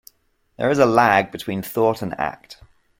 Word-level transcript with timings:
There 0.57 0.71
is 0.71 0.79
a 0.79 0.87
lag 0.87 1.29
between 1.31 1.61
thought 1.61 2.01
and 2.01 2.19
act. 2.19 2.57